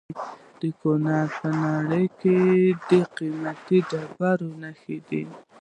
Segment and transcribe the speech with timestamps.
[0.59, 2.37] د کونړ په ناړۍ کې
[2.89, 5.23] د قیمتي ډبرو نښې دي.